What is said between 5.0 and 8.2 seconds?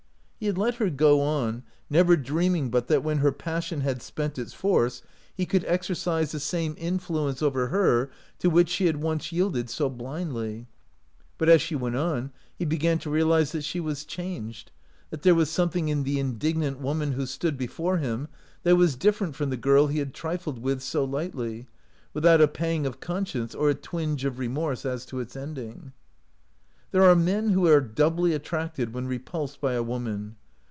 he H3 OUT OF BOHEMIA could exercise the same influence over her